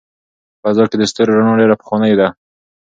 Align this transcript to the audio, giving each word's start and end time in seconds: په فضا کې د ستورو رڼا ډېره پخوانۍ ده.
په 0.61 0.67
فضا 0.71 0.83
کې 0.89 0.97
د 0.99 1.03
ستورو 1.11 1.33
رڼا 1.37 1.51
ډېره 1.59 1.75
پخوانۍ 1.79 2.13
ده. 2.19 2.27